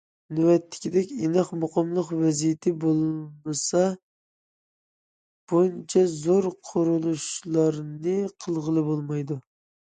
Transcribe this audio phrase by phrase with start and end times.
[0.35, 3.83] نۆۋەتتىكىدەك ئىناق، مۇقىملىق ۋەزىيىتى بولمىسا
[5.53, 8.17] بۇنچە زور قۇرۇلۇشلارنى
[8.47, 9.41] قىلغىلى بولمايدۇ.